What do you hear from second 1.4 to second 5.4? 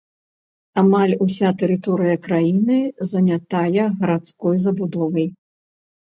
тэрыторыя краіны занятая гарадской забудовай.